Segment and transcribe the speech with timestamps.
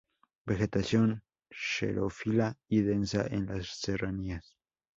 [0.47, 1.21] Vegetación
[1.51, 4.57] xerófila, y densa en las serranías.